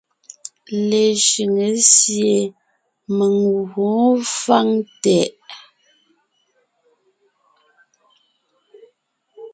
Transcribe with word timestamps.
Leshʉŋé 0.89 1.67
sie 1.95 2.35
mèŋ 3.17 3.35
gwǒon 3.69 4.11
fáŋ 4.39 4.67
tɛʼ. 5.01 5.33